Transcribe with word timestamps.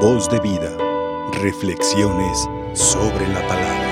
Voz 0.00 0.28
de 0.28 0.38
vida. 0.40 0.76
Reflexiones 1.40 2.46
sobre 2.74 3.26
la 3.28 3.40
palabra. 3.48 3.86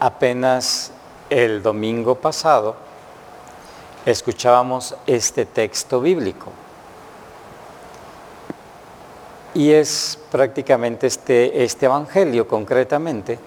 Apenas 0.00 0.92
el 1.28 1.62
domingo 1.62 2.14
pasado 2.14 2.74
escuchábamos 4.06 4.96
este 5.06 5.44
texto 5.44 6.00
bíblico. 6.00 6.50
Y 9.52 9.72
es 9.72 10.18
prácticamente 10.30 11.06
este, 11.06 11.64
este 11.64 11.84
evangelio 11.84 12.48
concretamente, 12.48 13.38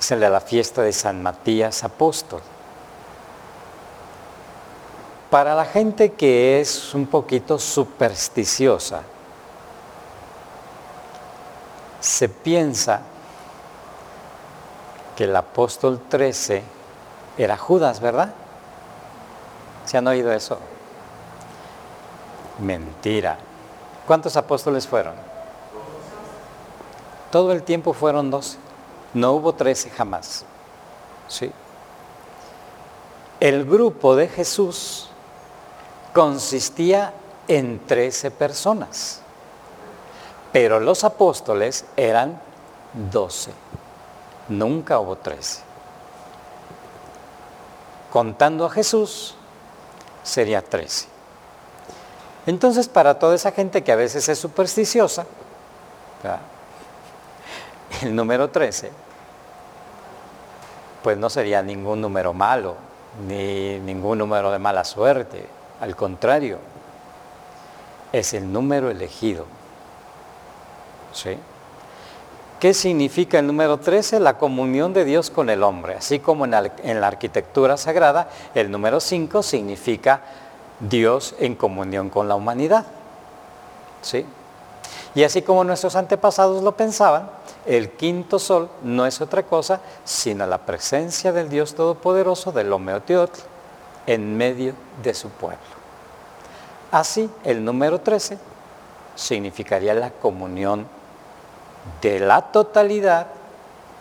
es 0.00 0.10
el 0.10 0.18
de 0.18 0.28
la 0.28 0.40
fiesta 0.40 0.82
de 0.82 0.92
San 0.92 1.22
Matías 1.22 1.84
Apóstol. 1.84 2.42
Para 5.32 5.54
la 5.54 5.64
gente 5.64 6.12
que 6.12 6.60
es 6.60 6.92
un 6.92 7.06
poquito 7.06 7.58
supersticiosa, 7.58 9.00
se 12.00 12.28
piensa 12.28 13.00
que 15.16 15.24
el 15.24 15.34
apóstol 15.34 16.02
13 16.06 16.62
era 17.38 17.56
Judas, 17.56 18.00
¿verdad? 18.00 18.34
¿Se 19.86 19.96
han 19.96 20.06
oído 20.06 20.30
eso? 20.34 20.58
Mentira. 22.58 23.38
¿Cuántos 24.06 24.36
apóstoles 24.36 24.86
fueron? 24.86 25.14
Todo 27.30 27.52
el 27.52 27.62
tiempo 27.62 27.94
fueron 27.94 28.30
12. 28.30 28.58
No 29.14 29.32
hubo 29.32 29.54
13 29.54 29.88
jamás. 29.88 30.44
¿Sí? 31.26 31.50
El 33.40 33.64
grupo 33.64 34.14
de 34.14 34.28
Jesús 34.28 35.08
consistía 36.12 37.12
en 37.48 37.84
13 37.86 38.30
personas, 38.30 39.20
pero 40.52 40.80
los 40.80 41.04
apóstoles 41.04 41.84
eran 41.96 42.40
12. 43.10 43.52
Nunca 44.48 44.98
hubo 44.98 45.16
13. 45.16 45.62
Contando 48.12 48.66
a 48.66 48.70
Jesús, 48.70 49.34
sería 50.22 50.62
13. 50.62 51.08
Entonces, 52.46 52.88
para 52.88 53.18
toda 53.18 53.34
esa 53.34 53.52
gente 53.52 53.82
que 53.82 53.92
a 53.92 53.96
veces 53.96 54.28
es 54.28 54.38
supersticiosa, 54.38 55.24
el 58.02 58.14
número 58.14 58.50
13, 58.50 58.90
pues 61.02 61.16
no 61.16 61.30
sería 61.30 61.62
ningún 61.62 62.00
número 62.00 62.32
malo, 62.32 62.76
ni 63.26 63.78
ningún 63.78 64.18
número 64.18 64.50
de 64.50 64.58
mala 64.58 64.84
suerte. 64.84 65.61
Al 65.82 65.96
contrario, 65.96 66.58
es 68.12 68.34
el 68.34 68.52
número 68.52 68.88
elegido. 68.88 69.46
¿Sí? 71.12 71.36
¿Qué 72.60 72.72
significa 72.72 73.40
el 73.40 73.48
número 73.48 73.78
13? 73.78 74.20
La 74.20 74.38
comunión 74.38 74.92
de 74.92 75.04
Dios 75.04 75.28
con 75.28 75.50
el 75.50 75.64
hombre. 75.64 75.96
Así 75.96 76.20
como 76.20 76.44
en 76.44 76.52
la, 76.52 77.06
arquitectura 77.08 77.76
sagrada, 77.76 78.28
el 78.54 78.70
número 78.70 79.00
5 79.00 79.42
significa 79.42 80.20
Dios 80.78 81.34
en 81.40 81.56
comunión 81.56 82.10
con 82.10 82.28
la 82.28 82.36
humanidad. 82.36 82.86
¿Sí? 84.02 84.24
Y 85.16 85.24
así 85.24 85.42
como 85.42 85.64
nuestros 85.64 85.96
antepasados 85.96 86.62
lo 86.62 86.76
pensaban, 86.76 87.28
el 87.66 87.90
quinto 87.90 88.38
sol 88.38 88.70
no 88.84 89.04
es 89.04 89.20
otra 89.20 89.42
cosa 89.42 89.80
sino 90.04 90.46
la 90.46 90.58
presencia 90.58 91.32
del 91.32 91.48
Dios 91.48 91.74
Todopoderoso 91.74 92.52
del 92.52 92.72
Homeoteotl 92.72 93.51
en 94.06 94.36
medio 94.36 94.74
de 95.02 95.14
su 95.14 95.28
pueblo. 95.28 95.58
Así, 96.90 97.30
el 97.44 97.64
número 97.64 98.00
13 98.00 98.38
significaría 99.14 99.94
la 99.94 100.10
comunión 100.10 100.86
de 102.00 102.20
la 102.20 102.42
totalidad 102.42 103.26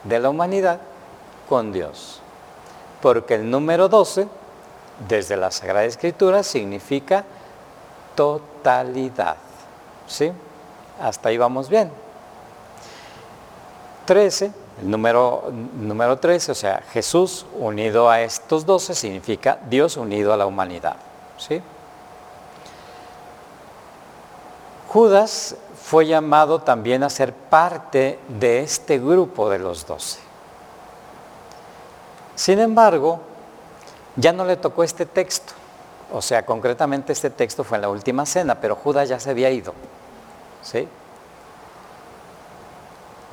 de 0.03 0.19
la 0.19 0.29
humanidad 0.29 0.79
con 1.47 1.71
Dios. 1.71 2.21
Porque 3.01 3.35
el 3.35 3.49
número 3.49 3.89
12, 3.89 4.27
desde 5.07 5.37
la 5.37 5.51
Sagrada 5.51 5.85
Escritura, 5.85 6.43
significa 6.43 7.23
totalidad. 8.15 9.37
¿Sí? 10.07 10.31
Hasta 11.01 11.29
ahí 11.29 11.37
vamos 11.37 11.69
bien. 11.69 11.91
13, 14.05 14.51
el 14.79 14.89
número, 14.89 15.51
número 15.73 16.17
13, 16.17 16.51
o 16.51 16.55
sea, 16.55 16.83
Jesús 16.91 17.45
unido 17.59 18.09
a 18.09 18.21
estos 18.21 18.65
12 18.65 18.95
significa 18.95 19.59
Dios 19.69 19.97
unido 19.97 20.33
a 20.33 20.37
la 20.37 20.45
humanidad. 20.45 20.95
¿Sí? 21.37 21.61
Judas 24.87 25.55
fue 25.83 26.05
llamado 26.05 26.61
también 26.61 27.03
a 27.03 27.09
ser 27.09 27.33
parte 27.33 28.19
de 28.27 28.61
este 28.61 28.99
grupo 28.99 29.49
de 29.49 29.59
los 29.59 29.85
doce. 29.85 30.19
Sin 32.35 32.59
embargo, 32.59 33.19
ya 34.15 34.33
no 34.33 34.45
le 34.45 34.57
tocó 34.57 34.83
este 34.83 35.05
texto. 35.05 35.53
O 36.11 36.21
sea, 36.21 36.45
concretamente 36.45 37.13
este 37.13 37.29
texto 37.29 37.63
fue 37.63 37.77
en 37.77 37.83
la 37.83 37.89
última 37.89 38.25
cena, 38.25 38.59
pero 38.59 38.75
Judas 38.75 39.07
ya 39.09 39.19
se 39.19 39.29
había 39.29 39.49
ido. 39.49 39.73
¿Sí? 40.61 40.87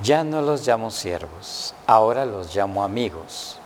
Ya 0.02 0.22
no 0.22 0.42
los 0.42 0.66
llamo 0.66 0.90
siervos, 0.90 1.74
ahora 1.86 2.24
los 2.24 2.54
llamo 2.54 2.84
amigos. 2.84 3.58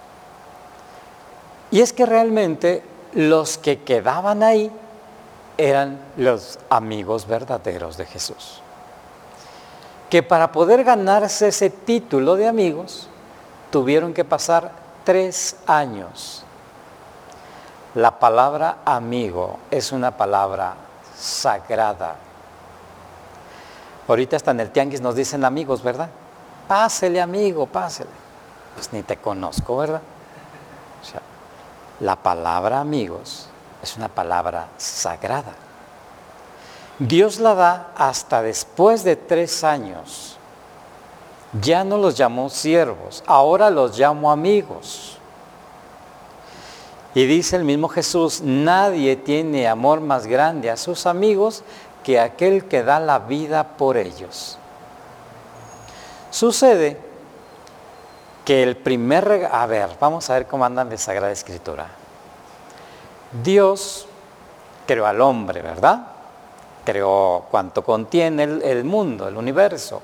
Y 1.70 1.80
es 1.80 1.92
que 1.92 2.06
realmente 2.06 2.82
los 3.12 3.58
que 3.58 3.82
quedaban 3.82 4.42
ahí 4.42 4.70
eran 5.58 6.00
los 6.16 6.58
amigos 6.70 7.26
verdaderos 7.26 7.96
de 7.96 8.06
Jesús. 8.06 8.60
Que 10.08 10.22
para 10.22 10.52
poder 10.52 10.84
ganarse 10.84 11.48
ese 11.48 11.70
título 11.70 12.36
de 12.36 12.48
amigos, 12.48 13.08
tuvieron 13.70 14.14
que 14.14 14.24
pasar 14.24 14.72
tres 15.04 15.56
años. 15.66 16.44
La 17.94 18.18
palabra 18.18 18.78
amigo 18.84 19.58
es 19.70 19.92
una 19.92 20.16
palabra 20.16 20.74
sagrada. 21.16 22.16
Ahorita 24.08 24.36
hasta 24.36 24.50
en 24.50 24.60
el 24.60 24.70
tianguis 24.70 25.00
nos 25.00 25.14
dicen 25.14 25.44
amigos, 25.44 25.82
¿verdad? 25.82 26.08
Pásele 26.72 27.20
amigo, 27.20 27.66
pásele. 27.66 28.08
Pues 28.74 28.90
ni 28.94 29.02
te 29.02 29.18
conozco, 29.18 29.76
¿verdad? 29.76 30.00
O 31.02 31.04
sea, 31.04 31.20
la 32.00 32.16
palabra 32.16 32.80
amigos 32.80 33.46
es 33.82 33.94
una 33.98 34.08
palabra 34.08 34.68
sagrada. 34.78 35.52
Dios 36.98 37.40
la 37.40 37.54
da 37.54 37.92
hasta 37.94 38.40
después 38.40 39.04
de 39.04 39.16
tres 39.16 39.64
años. 39.64 40.38
Ya 41.60 41.84
no 41.84 41.98
los 41.98 42.16
llamó 42.16 42.48
siervos, 42.48 43.22
ahora 43.26 43.68
los 43.68 43.98
llamo 43.98 44.32
amigos. 44.32 45.18
Y 47.14 47.26
dice 47.26 47.56
el 47.56 47.64
mismo 47.64 47.90
Jesús, 47.90 48.40
nadie 48.40 49.16
tiene 49.16 49.68
amor 49.68 50.00
más 50.00 50.26
grande 50.26 50.70
a 50.70 50.78
sus 50.78 51.04
amigos 51.04 51.64
que 52.02 52.18
aquel 52.18 52.64
que 52.64 52.82
da 52.82 52.98
la 52.98 53.18
vida 53.18 53.76
por 53.76 53.98
ellos. 53.98 54.56
Sucede 56.32 56.96
que 58.42 58.62
el 58.62 58.78
primer 58.78 59.50
a 59.52 59.66
ver, 59.66 59.90
vamos 60.00 60.30
a 60.30 60.34
ver 60.34 60.46
cómo 60.46 60.64
andan 60.64 60.88
de 60.88 60.96
Sagrada 60.96 61.30
Escritura. 61.30 61.86
Dios 63.42 64.06
creó 64.86 65.06
al 65.06 65.20
hombre, 65.20 65.60
¿verdad? 65.60 66.06
Creó 66.86 67.44
cuanto 67.50 67.84
contiene 67.84 68.44
el, 68.44 68.62
el 68.62 68.82
mundo, 68.82 69.28
el 69.28 69.36
universo. 69.36 70.00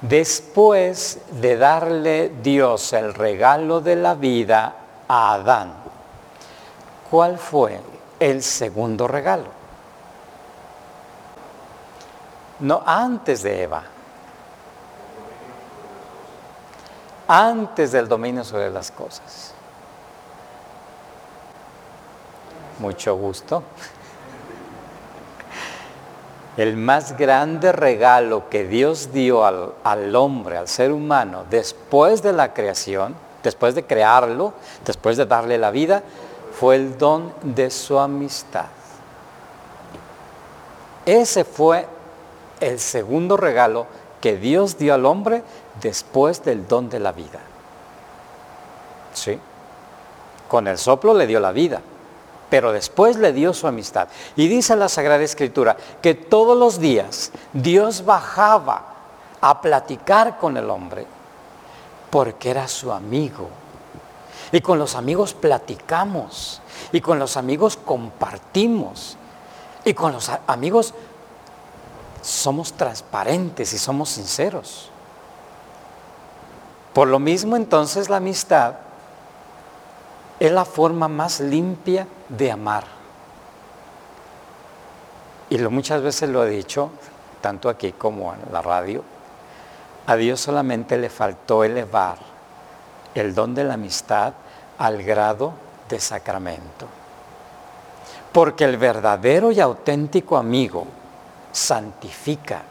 Después 0.00 1.20
de 1.40 1.56
darle 1.56 2.32
Dios 2.42 2.92
el 2.92 3.14
regalo 3.14 3.80
de 3.80 3.94
la 3.94 4.14
vida 4.14 4.74
a 5.06 5.34
Adán, 5.34 5.74
¿cuál 7.08 7.38
fue 7.38 7.80
el 8.18 8.42
segundo 8.42 9.06
regalo? 9.06 9.46
No, 12.58 12.82
antes 12.84 13.44
de 13.44 13.62
Eva. 13.62 13.93
Antes 17.36 17.90
del 17.90 18.06
dominio 18.06 18.44
sobre 18.44 18.70
las 18.70 18.92
cosas. 18.92 19.52
Mucho 22.78 23.16
gusto. 23.16 23.64
El 26.56 26.76
más 26.76 27.16
grande 27.16 27.72
regalo 27.72 28.48
que 28.48 28.68
Dios 28.68 29.12
dio 29.12 29.44
al, 29.44 29.72
al, 29.82 30.14
hombre, 30.14 30.58
al 30.58 30.68
ser 30.68 30.92
humano, 30.92 31.44
después 31.50 32.22
de 32.22 32.32
la 32.32 32.54
creación, 32.54 33.16
después 33.42 33.74
de 33.74 33.84
crearlo, 33.84 34.52
después 34.86 35.16
de 35.16 35.26
darle 35.26 35.58
la 35.58 35.72
vida, 35.72 36.04
fue 36.52 36.76
el 36.76 36.96
don 36.98 37.34
de 37.42 37.68
su 37.70 37.98
amistad. 37.98 38.66
Ese 41.04 41.42
fue 41.42 41.88
el 42.60 42.78
segundo 42.78 43.36
regalo 43.36 43.88
que 44.24 44.38
Dios 44.38 44.78
dio 44.78 44.94
al 44.94 45.04
hombre 45.04 45.42
después 45.82 46.42
del 46.42 46.66
don 46.66 46.88
de 46.88 46.98
la 46.98 47.12
vida. 47.12 47.40
¿Sí? 49.12 49.38
Con 50.48 50.66
el 50.66 50.78
soplo 50.78 51.12
le 51.12 51.26
dio 51.26 51.40
la 51.40 51.52
vida, 51.52 51.82
pero 52.48 52.72
después 52.72 53.16
le 53.16 53.34
dio 53.34 53.52
su 53.52 53.66
amistad. 53.66 54.08
Y 54.34 54.48
dice 54.48 54.76
la 54.76 54.88
Sagrada 54.88 55.22
Escritura 55.22 55.76
que 56.00 56.14
todos 56.14 56.56
los 56.56 56.80
días 56.80 57.32
Dios 57.52 58.06
bajaba 58.06 58.94
a 59.42 59.60
platicar 59.60 60.38
con 60.38 60.56
el 60.56 60.70
hombre 60.70 61.04
porque 62.08 62.48
era 62.48 62.66
su 62.66 62.92
amigo. 62.92 63.50
Y 64.52 64.62
con 64.62 64.78
los 64.78 64.94
amigos 64.94 65.34
platicamos. 65.34 66.62
Y 66.92 67.02
con 67.02 67.18
los 67.18 67.36
amigos 67.36 67.76
compartimos. 67.76 69.18
Y 69.84 69.92
con 69.92 70.12
los 70.12 70.30
amigos 70.46 70.94
somos 72.24 72.72
transparentes 72.72 73.74
y 73.74 73.78
somos 73.78 74.08
sinceros. 74.08 74.88
Por 76.94 77.08
lo 77.08 77.18
mismo 77.18 77.54
entonces 77.54 78.08
la 78.08 78.16
amistad 78.16 78.76
es 80.40 80.50
la 80.50 80.64
forma 80.64 81.06
más 81.06 81.40
limpia 81.40 82.08
de 82.30 82.50
amar. 82.50 82.84
Y 85.50 85.58
lo, 85.58 85.70
muchas 85.70 86.00
veces 86.00 86.30
lo 86.30 86.46
he 86.46 86.50
dicho, 86.50 86.90
tanto 87.42 87.68
aquí 87.68 87.92
como 87.92 88.32
en 88.32 88.52
la 88.52 88.62
radio, 88.62 89.04
a 90.06 90.16
Dios 90.16 90.40
solamente 90.40 90.96
le 90.96 91.10
faltó 91.10 91.62
elevar 91.62 92.16
el 93.14 93.34
don 93.34 93.54
de 93.54 93.64
la 93.64 93.74
amistad 93.74 94.32
al 94.78 95.02
grado 95.02 95.52
de 95.90 96.00
sacramento. 96.00 96.86
Porque 98.32 98.64
el 98.64 98.78
verdadero 98.78 99.52
y 99.52 99.60
auténtico 99.60 100.38
amigo 100.38 100.86
santifica, 101.54 102.62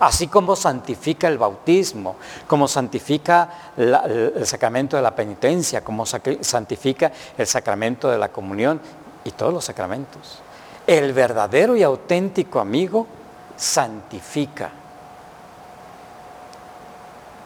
así 0.00 0.26
como 0.26 0.56
santifica 0.56 1.28
el 1.28 1.36
bautismo, 1.36 2.16
como 2.46 2.66
santifica 2.66 3.72
el 3.76 4.46
sacramento 4.46 4.96
de 4.96 5.02
la 5.02 5.14
penitencia, 5.14 5.84
como 5.84 6.06
santifica 6.06 7.12
el 7.36 7.46
sacramento 7.46 8.08
de 8.08 8.16
la 8.16 8.30
comunión 8.30 8.80
y 9.22 9.32
todos 9.32 9.52
los 9.52 9.64
sacramentos. 9.66 10.40
El 10.86 11.12
verdadero 11.12 11.76
y 11.76 11.82
auténtico 11.82 12.58
amigo 12.58 13.06
santifica. 13.54 14.70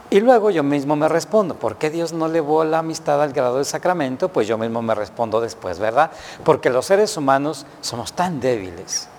Y 0.09 0.19
luego 0.19 0.51
yo 0.51 0.63
mismo 0.63 0.95
me 0.95 1.09
respondo, 1.09 1.55
¿por 1.55 1.77
qué 1.77 1.89
Dios 1.89 2.13
no 2.13 2.27
elevó 2.27 2.63
la 2.63 2.79
amistad 2.79 3.21
al 3.21 3.33
grado 3.33 3.57
del 3.57 3.65
sacramento? 3.65 4.29
Pues 4.29 4.47
yo 4.47 4.57
mismo 4.57 4.81
me 4.81 4.95
respondo 4.95 5.41
después, 5.41 5.79
¿verdad? 5.79 6.11
Porque 6.45 6.69
los 6.69 6.85
seres 6.85 7.17
humanos 7.17 7.65
somos 7.81 8.13
tan 8.13 8.39
débiles 8.39 9.09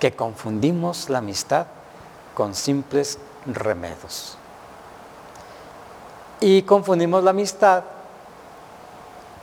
que 0.00 0.12
confundimos 0.12 1.10
la 1.10 1.18
amistad 1.18 1.66
con 2.34 2.54
simples 2.54 3.18
remedios. 3.46 4.38
Y 6.40 6.62
confundimos 6.62 7.22
la 7.22 7.30
amistad 7.30 7.84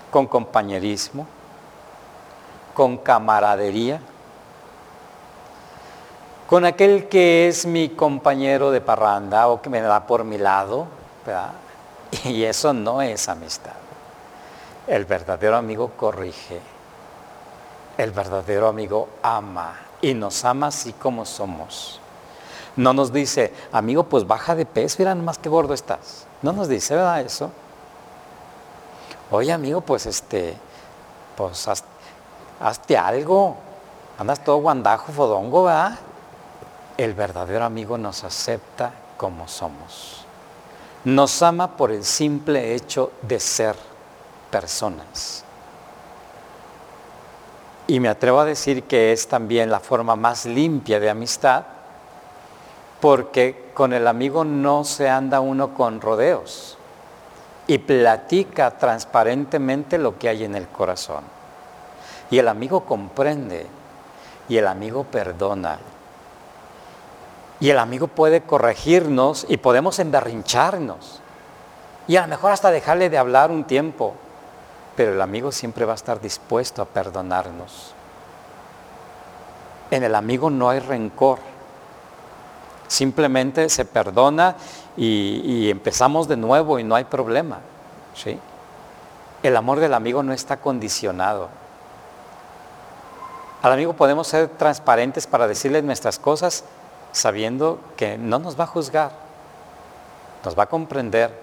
con 0.10 0.26
compañerismo, 0.26 1.28
con 2.74 2.98
camaradería, 2.98 4.02
con 6.50 6.66
aquel 6.66 7.08
que 7.08 7.48
es 7.48 7.68
mi 7.68 7.90
compañero 7.90 8.72
de 8.72 8.82
parranda 8.82 9.50
o 9.50 9.62
que 9.62 9.70
me 9.70 9.82
da 9.82 10.08
por 10.08 10.24
mi 10.24 10.40
lado, 10.40 10.88
y 12.24 12.44
eso 12.44 12.74
no 12.74 13.04
es 13.04 13.30
amistad. 13.30 13.74
El 14.88 15.06
verdadero 15.06 15.56
amigo 15.56 15.92
corrige, 15.96 16.60
el 17.98 18.12
verdadero 18.12 18.70
amigo 18.70 19.10
ama 19.22 19.87
y 20.02 20.14
nos 20.14 20.44
ama 20.46 20.68
así 20.68 20.94
como 20.94 21.26
somos. 21.26 22.00
No 22.76 22.94
nos 22.94 23.12
dice, 23.12 23.54
amigo, 23.72 24.04
pues 24.04 24.28
baja 24.28 24.56
de 24.56 24.66
peso, 24.66 24.98
mira 25.00 25.16
más 25.16 25.38
que 25.38 25.50
gordo 25.50 25.74
estás. 25.74 26.28
No 26.42 26.54
nos 26.54 26.68
dice, 26.68 26.96
¿verdad 26.96 27.22
eso? 27.22 27.50
Oye, 29.32 29.52
amigo, 29.52 29.82
pues 29.82 30.06
este, 30.06 30.56
pues 31.36 31.68
hazte 32.60 32.98
algo. 32.98 33.58
Andas 34.20 34.44
todo 34.44 34.58
guandajo, 34.58 35.12
fodongo, 35.12 35.64
¿verdad? 35.66 35.98
el 36.98 37.14
verdadero 37.14 37.64
amigo 37.64 37.98
nos 37.98 38.24
acepta 38.24 38.92
como 39.18 39.48
somos. 39.48 40.26
Nos 41.06 41.42
ama 41.42 41.78
por 41.78 41.92
el 41.92 42.04
simple 42.04 42.74
hecho 42.74 43.12
de 43.22 43.40
ser 43.40 43.76
personas. 44.50 45.44
Y 47.88 48.00
me 48.00 48.10
atrevo 48.10 48.42
a 48.42 48.46
decir 48.46 48.84
que 48.84 49.12
es 49.14 49.28
también 49.28 49.72
la 49.72 49.80
forma 49.80 50.16
más 50.16 50.46
limpia 50.46 51.00
de 51.00 51.10
amistad, 51.10 51.64
porque 53.00 53.72
con 53.74 53.94
el 53.94 54.08
amigo 54.08 54.44
no 54.44 54.84
se 54.84 55.10
anda 55.10 55.40
uno 55.40 55.74
con 55.74 56.02
rodeos 56.02 56.78
y 57.66 57.78
platica 57.78 58.78
transparentemente 58.78 59.98
lo 59.98 60.18
que 60.18 60.30
hay 60.30 60.44
en 60.44 60.56
el 60.56 60.68
corazón. 60.68 61.24
Y 62.30 62.40
el 62.40 62.48
amigo 62.48 62.84
comprende 62.84 63.68
y 64.50 64.58
el 64.58 64.68
amigo 64.68 65.06
perdona 65.06 65.80
y 67.60 67.70
el 67.70 67.80
amigo 67.80 68.08
puede 68.08 68.42
corregirnos 68.42 69.46
y 69.50 69.58
podemos 69.58 70.00
emberrincharnos. 70.00 71.22
Y 72.08 72.16
a 72.16 72.22
lo 72.22 72.28
mejor 72.28 72.52
hasta 72.52 72.72
dejarle 72.72 73.10
de 73.10 73.18
hablar 73.18 73.52
un 73.52 73.64
tiempo. 73.64 74.14
Pero 74.98 75.14
el 75.14 75.22
amigo 75.22 75.52
siempre 75.52 75.86
va 75.86 75.92
a 75.92 75.96
estar 75.96 76.20
dispuesto 76.20 76.82
a 76.82 76.86
perdonarnos. 76.86 77.94
En 79.92 80.04
el 80.04 80.16
amigo 80.16 80.50
no 80.50 80.70
hay 80.70 80.80
rencor. 80.80 81.38
Simplemente 82.88 83.70
se 83.70 83.86
perdona 83.86 84.56
y, 84.98 85.70
empezamos 85.70 86.28
de 86.28 86.36
nuevo 86.36 86.80
y 86.80 86.84
no 86.84 86.96
hay 86.96 87.04
problema. 87.04 87.60
¿sí? 88.16 88.40
El 89.44 89.56
amor 89.56 89.80
del 89.80 89.94
amigo 89.94 90.24
no 90.24 90.34
está 90.34 90.58
condicionado. 90.58 91.50
Al 93.62 93.72
amigo 93.72 93.94
podemos 93.94 94.28
ser 94.28 94.48
transparentes 94.48 95.28
para 95.28 95.48
decirle 95.48 95.84
nuestras 95.84 96.18
cosas 96.18 96.64
sabiendo 97.12 97.80
que 97.96 98.18
no 98.18 98.40
nos 98.40 98.60
va 98.60 98.64
a 98.64 98.68
juzgar, 98.68 99.12
nos 100.44 100.58
va 100.58 100.64
a 100.64 100.70
comprender 100.70 101.40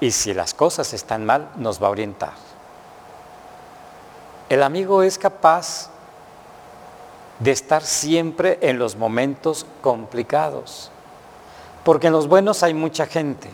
y 0.00 0.12
si 0.12 0.32
las 0.32 0.54
cosas 0.54 0.94
están 0.94 1.26
mal, 1.26 1.48
nos 1.56 1.82
va 1.82 1.88
a 1.88 1.90
orientar. 1.90 2.49
El 4.50 4.62
amigo 4.62 5.02
es 5.02 5.16
capaz 5.16 5.88
de 7.38 7.52
estar 7.52 7.82
siempre 7.82 8.58
en 8.60 8.78
los 8.78 8.96
momentos 8.96 9.64
complicados, 9.80 10.90
porque 11.84 12.08
en 12.08 12.12
los 12.12 12.28
buenos 12.28 12.62
hay 12.62 12.74
mucha 12.74 13.06
gente, 13.06 13.48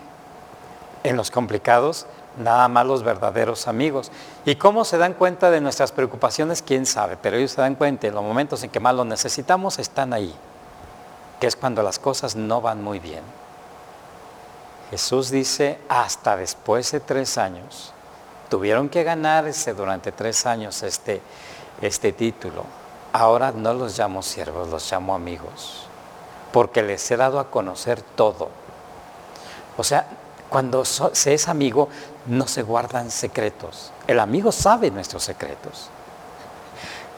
en 1.05 1.17
los 1.17 1.31
complicados 1.31 2.07
nada 2.37 2.67
más 2.69 2.85
los 2.85 3.03
verdaderos 3.05 3.69
amigos. 3.69 4.11
¿Y 4.45 4.57
cómo 4.57 4.85
se 4.85 4.99
dan 4.99 5.15
cuenta 5.15 5.51
de 5.51 5.61
nuestras 5.61 5.93
preocupaciones? 5.93 6.61
¿Quién 6.63 6.85
sabe? 6.85 7.17
Pero 7.17 7.37
ellos 7.37 7.53
se 7.53 7.61
dan 7.61 7.77
cuenta 7.77 8.09
en 8.09 8.15
los 8.15 8.25
momentos 8.25 8.63
en 8.65 8.71
que 8.71 8.81
más 8.81 8.95
lo 8.95 9.05
necesitamos, 9.05 9.79
están 9.79 10.13
ahí 10.13 10.35
que 11.41 11.47
es 11.47 11.57
cuando 11.57 11.83
las 11.83 11.99
cosas 11.99 12.37
no 12.37 12.61
van 12.61 12.83
muy 12.83 12.99
bien. 12.99 13.23
Jesús 14.91 15.31
dice, 15.31 15.79
hasta 15.89 16.37
después 16.37 16.91
de 16.93 17.01
tres 17.01 17.39
años, 17.39 17.93
tuvieron 18.49 18.89
que 18.89 19.03
ganarse 19.03 19.75
durante 19.75 20.13
tres 20.13 20.47
años 20.47 20.83
este, 20.83 21.21
este 21.81 22.13
título. 22.13 22.65
Ahora 23.13 23.53
no 23.53 23.73
los 23.75 23.99
llamo 23.99 24.23
siervos, 24.23 24.69
los 24.69 24.91
llamo 24.91 25.15
amigos, 25.15 25.87
porque 26.53 26.83
les 26.83 27.11
he 27.11 27.17
dado 27.17 27.41
a 27.41 27.51
conocer 27.51 28.03
todo. 28.03 28.49
O 29.77 29.85
sea, 29.85 30.07
cuando 30.49 30.85
se 30.85 31.35
es 31.35 31.49
amigo, 31.49 31.89
no 32.27 32.47
se 32.47 32.63
guardan 32.63 33.11
secretos. 33.11 33.93
El 34.07 34.21
amigo 34.21 34.53
sabe 34.53 34.91
nuestros 34.91 35.25
secretos, 35.25 35.89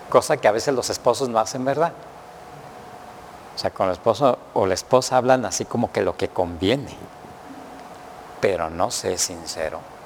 cosa 0.08 0.36
que 0.36 0.48
a 0.48 0.52
veces 0.52 0.74
los 0.74 0.88
esposos 0.90 1.28
no 1.28 1.38
hacen, 1.38 1.64
¿verdad? 1.64 1.92
O 3.54 3.58
sea, 3.58 3.70
con 3.70 3.86
el 3.86 3.92
esposo 3.92 4.38
o 4.54 4.66
la 4.66 4.74
esposa 4.74 5.16
hablan 5.16 5.44
así 5.44 5.64
como 5.64 5.90
que 5.90 6.00
lo 6.00 6.16
que 6.16 6.28
conviene, 6.28 6.94
pero 8.40 8.70
no 8.70 8.90
sé 8.92 9.18
sincero. 9.18 9.97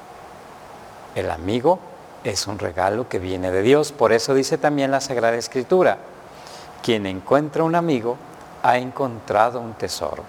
El 1.15 1.31
amigo 1.31 1.79
es 2.25 2.47
un 2.47 2.59
regalo 2.59 3.09
que 3.09 3.19
viene 3.19 3.51
de 3.51 3.63
Dios, 3.63 3.93
por 3.93 4.13
eso 4.13 4.35
dice 4.35 4.59
también 4.59 4.91
la 4.91 5.01
Sagrada 5.01 5.37
Escritura, 5.37 5.99
quien 6.83 7.07
encuentra 7.07 7.65
un 7.65 7.75
amigo 7.75 8.17
ha 8.63 8.79
encontrado 8.79 9.61
un 9.61 9.75
tesoro. 9.75 10.25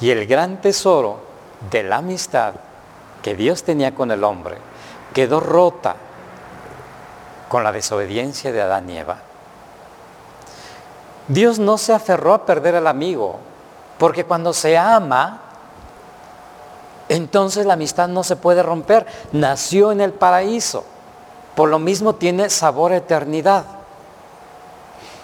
Y 0.00 0.10
el 0.10 0.26
gran 0.26 0.60
tesoro 0.60 1.20
de 1.70 1.82
la 1.82 1.96
amistad 1.96 2.54
que 3.22 3.34
Dios 3.34 3.62
tenía 3.62 3.94
con 3.94 4.10
el 4.10 4.22
hombre 4.22 4.56
quedó 5.14 5.40
rota 5.40 5.96
con 7.48 7.64
la 7.64 7.72
desobediencia 7.72 8.52
de 8.52 8.60
Adán 8.60 8.90
y 8.90 8.98
Eva. 8.98 9.18
Dios 11.28 11.58
no 11.58 11.78
se 11.78 11.94
aferró 11.94 12.34
a 12.34 12.44
perder 12.44 12.76
al 12.76 12.86
amigo, 12.86 13.38
porque 13.98 14.24
cuando 14.24 14.52
se 14.52 14.76
ama, 14.76 15.43
entonces 17.14 17.64
la 17.64 17.74
amistad 17.74 18.08
no 18.08 18.24
se 18.24 18.34
puede 18.34 18.62
romper. 18.62 19.06
Nació 19.32 19.92
en 19.92 20.00
el 20.00 20.12
paraíso, 20.12 20.84
por 21.54 21.68
lo 21.68 21.78
mismo 21.78 22.16
tiene 22.16 22.50
sabor 22.50 22.90
a 22.90 22.96
eternidad. 22.96 23.64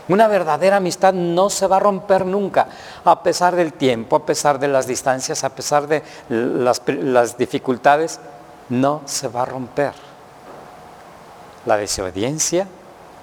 Una 0.08 0.28
verdadera 0.28 0.76
amistad 0.76 1.12
no 1.12 1.50
se 1.50 1.66
va 1.66 1.76
a 1.76 1.80
romper 1.80 2.26
nunca, 2.26 2.68
a 3.04 3.22
pesar 3.22 3.56
del 3.56 3.72
tiempo, 3.72 4.16
a 4.16 4.24
pesar 4.26 4.58
de 4.58 4.68
las 4.68 4.86
distancias, 4.86 5.42
a 5.42 5.50
pesar 5.50 5.86
de 5.88 6.02
las, 6.28 6.82
las 6.86 7.36
dificultades, 7.36 8.20
no 8.68 9.02
se 9.04 9.28
va 9.28 9.42
a 9.42 9.46
romper. 9.46 9.92
La 11.66 11.76
desobediencia 11.76 12.66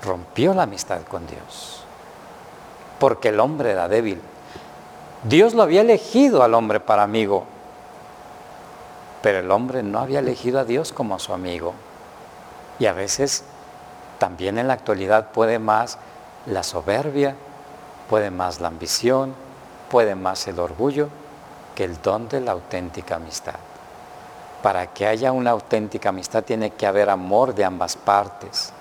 rompió 0.03 0.53
la 0.53 0.63
amistad 0.63 1.01
con 1.09 1.25
Dios, 1.25 1.83
porque 2.99 3.29
el 3.29 3.39
hombre 3.39 3.71
era 3.71 3.87
débil. 3.87 4.21
Dios 5.23 5.53
lo 5.53 5.63
había 5.63 5.81
elegido 5.81 6.43
al 6.43 6.53
hombre 6.53 6.79
para 6.79 7.03
amigo, 7.03 7.45
pero 9.21 9.39
el 9.39 9.51
hombre 9.51 9.83
no 9.83 9.99
había 9.99 10.19
elegido 10.19 10.59
a 10.59 10.65
Dios 10.65 10.93
como 10.93 11.19
su 11.19 11.33
amigo. 11.33 11.73
Y 12.79 12.85
a 12.85 12.93
veces 12.93 13.43
también 14.19 14.57
en 14.57 14.67
la 14.67 14.73
actualidad 14.73 15.31
puede 15.31 15.59
más 15.59 15.97
la 16.45 16.63
soberbia, 16.63 17.35
puede 18.09 18.31
más 18.31 18.61
la 18.61 18.67
ambición, 18.69 19.33
puede 19.89 20.15
más 20.15 20.47
el 20.47 20.59
orgullo 20.59 21.09
que 21.75 21.83
el 21.83 22.01
don 22.01 22.27
de 22.29 22.41
la 22.41 22.53
auténtica 22.53 23.15
amistad. 23.15 23.55
Para 24.63 24.87
que 24.87 25.05
haya 25.05 25.31
una 25.31 25.51
auténtica 25.51 26.09
amistad 26.09 26.43
tiene 26.43 26.71
que 26.71 26.87
haber 26.87 27.09
amor 27.09 27.53
de 27.53 27.63
ambas 27.63 27.95
partes 27.95 28.73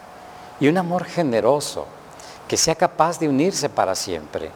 y 0.58 0.68
un 0.68 0.78
amor 0.78 1.04
generoso 1.04 1.86
que 2.48 2.56
sea 2.56 2.74
capaz 2.74 3.18
de 3.18 3.28
unirse 3.28 3.68
para 3.68 3.94
siempre. 3.94 4.50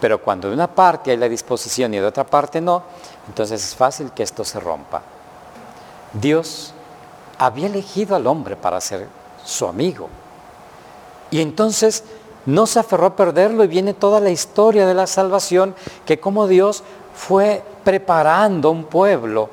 Pero 0.00 0.22
cuando 0.22 0.48
de 0.48 0.54
una 0.54 0.68
parte 0.68 1.10
hay 1.10 1.16
la 1.16 1.28
disposición 1.28 1.92
y 1.94 1.98
de 1.98 2.06
otra 2.06 2.24
parte 2.24 2.60
no, 2.60 2.82
entonces 3.26 3.64
es 3.64 3.74
fácil 3.74 4.12
que 4.12 4.22
esto 4.22 4.44
se 4.44 4.60
rompa. 4.60 5.02
Dios 6.12 6.72
había 7.38 7.66
elegido 7.66 8.14
al 8.16 8.26
hombre 8.26 8.56
para 8.56 8.80
ser 8.80 9.08
su 9.44 9.66
amigo. 9.66 10.08
Y 11.30 11.40
entonces 11.40 12.04
no 12.46 12.66
se 12.66 12.78
aferró 12.78 13.06
a 13.06 13.16
perderlo 13.16 13.64
y 13.64 13.68
viene 13.68 13.92
toda 13.92 14.20
la 14.20 14.30
historia 14.30 14.86
de 14.86 14.94
la 14.94 15.06
salvación 15.06 15.74
que 16.06 16.18
como 16.18 16.46
Dios 16.46 16.82
fue 17.14 17.62
preparando 17.84 18.70
un 18.70 18.84
pueblo 18.84 19.50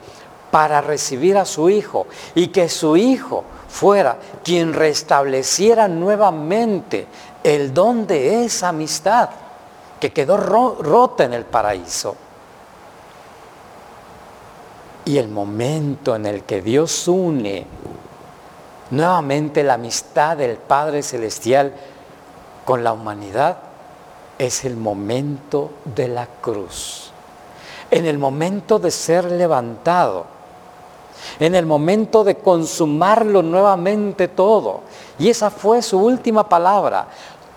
para 0.52 0.80
recibir 0.80 1.38
a 1.38 1.46
su 1.46 1.70
hijo 1.70 2.08
y 2.36 2.48
que 2.48 2.70
su 2.70 2.96
hijo 2.96 3.44
fuera 3.68 4.18
quien 4.44 4.74
restableciera 4.74 5.88
nuevamente 5.88 7.08
el 7.44 7.74
don 7.74 8.08
de 8.08 8.46
esa 8.46 8.70
amistad 8.70 9.30
que 10.00 10.12
quedó 10.12 10.38
rota 10.38 11.24
en 11.24 11.34
el 11.34 11.46
paraíso. 11.46 12.16
Y 15.06 15.18
el 15.18 15.28
momento 15.28 16.16
en 16.16 16.26
el 16.26 16.44
que 16.44 16.62
Dios 16.62 17.08
une 17.08 17.66
nuevamente 18.92 19.64
la 19.64 19.76
amistad 19.76 20.38
del 20.38 20.58
Padre 20.58 21.04
Celestial 21.04 21.74
con 22.66 22.84
la 22.84 22.94
humanidad 22.94 23.58
es 24.38 24.66
el 24.66 24.76
momento 24.76 25.72
de 25.86 26.08
la 26.08 26.28
cruz. 26.42 27.12
En 27.92 28.06
el 28.06 28.18
momento 28.18 28.80
de 28.80 28.92
ser 28.92 29.26
levantado. 29.32 30.26
En 31.40 31.56
el 31.56 31.66
momento 31.66 32.24
de 32.24 32.36
consumarlo 32.38 33.42
nuevamente 33.42 34.28
todo. 34.28 34.82
Y 35.18 35.30
esa 35.30 35.50
fue 35.50 35.82
su 35.82 36.00
última 36.00 36.48
palabra. 36.50 37.08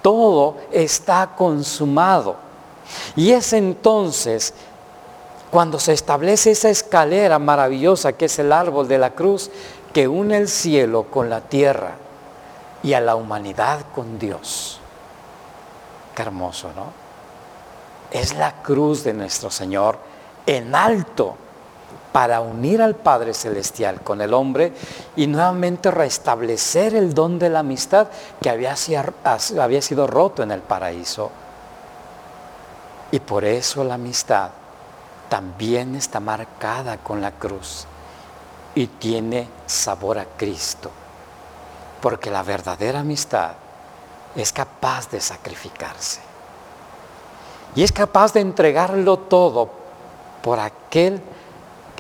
Todo 0.08 0.56
está 0.72 1.34
consumado. 1.36 2.36
Y 3.14 3.32
es 3.32 3.52
entonces 3.52 4.54
cuando 5.50 5.78
se 5.78 5.92
establece 5.92 6.52
esa 6.52 6.70
escalera 6.70 7.38
maravillosa 7.38 8.14
que 8.14 8.24
es 8.24 8.38
el 8.38 8.50
árbol 8.50 8.88
de 8.88 8.96
la 8.96 9.10
cruz, 9.10 9.50
que 9.92 10.08
une 10.08 10.38
el 10.38 10.48
cielo 10.48 11.02
con 11.10 11.28
la 11.28 11.42
tierra 11.42 11.96
y 12.82 12.94
a 12.94 13.02
la 13.02 13.16
humanidad 13.16 13.80
con 13.94 14.18
Dios. 14.18 14.80
Qué 16.14 16.22
hermoso, 16.22 16.70
¿no? 16.74 16.84
Es 18.10 18.34
la 18.34 18.62
cruz 18.62 19.04
de 19.04 19.12
nuestro 19.12 19.50
Señor 19.50 19.98
en 20.46 20.74
alto 20.74 21.36
para 22.12 22.40
unir 22.40 22.80
al 22.80 22.94
Padre 22.94 23.34
Celestial 23.34 24.00
con 24.00 24.20
el 24.20 24.32
hombre 24.32 24.72
y 25.16 25.26
nuevamente 25.26 25.90
restablecer 25.90 26.94
el 26.94 27.14
don 27.14 27.38
de 27.38 27.50
la 27.50 27.60
amistad 27.60 28.08
que 28.40 28.50
había, 28.50 28.76
sido 28.76 30.06
roto 30.06 30.42
en 30.42 30.50
el 30.50 30.60
paraíso. 30.60 31.30
Y 33.10 33.20
por 33.20 33.44
eso 33.44 33.84
la 33.84 33.94
amistad 33.94 34.50
también 35.28 35.94
está 35.94 36.20
marcada 36.20 36.98
con 36.98 37.20
la 37.20 37.32
cruz 37.32 37.86
y 38.74 38.86
tiene 38.86 39.48
sabor 39.66 40.18
a 40.18 40.24
Cristo. 40.36 40.90
Porque 42.00 42.30
la 42.30 42.42
verdadera 42.42 43.00
amistad 43.00 43.52
es 44.34 44.52
capaz 44.52 45.10
de 45.10 45.20
sacrificarse. 45.20 46.20
Y 47.74 47.82
es 47.82 47.92
capaz 47.92 48.32
de 48.32 48.40
entregarlo 48.40 49.18
todo 49.18 49.70
por 50.42 50.58
aquel 50.58 51.20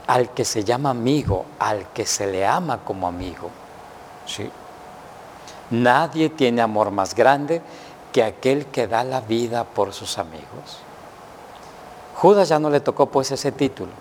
al 0.08 0.30
que 0.30 0.44
se 0.44 0.64
llama 0.64 0.90
amigo, 0.90 1.44
al 1.58 1.92
que 1.92 2.06
se 2.06 2.26
le 2.26 2.44
ama 2.46 2.78
como 2.78 3.06
amigo. 3.06 3.50
¿Sí? 4.26 4.50
Nadie 5.70 6.30
tiene 6.30 6.62
amor 6.62 6.90
más 6.90 7.14
grande 7.14 7.60
que 8.10 8.22
aquel 8.24 8.66
que 8.66 8.86
da 8.86 9.04
la 9.04 9.20
vida 9.20 9.64
por 9.64 9.92
sus 9.92 10.16
amigos. 10.16 10.78
Judas 12.16 12.48
ya 12.48 12.58
no 12.58 12.70
le 12.70 12.80
tocó 12.80 13.06
pues 13.06 13.30
ese 13.32 13.52
título. 13.52 13.92